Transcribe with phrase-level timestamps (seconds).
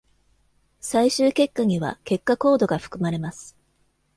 [0.79, 3.55] 最終結果には結果コードが含まれます。